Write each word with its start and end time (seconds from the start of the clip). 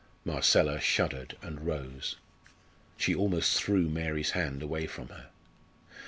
Marcella 0.25 0.79
shuddered 0.79 1.37
and 1.43 1.63
rose. 1.67 2.15
She 2.97 3.13
almost 3.13 3.55
threw 3.61 3.87
Mary's 3.87 4.31
hand 4.31 4.63
away 4.63 4.87
from 4.87 5.09
her. 5.09 5.27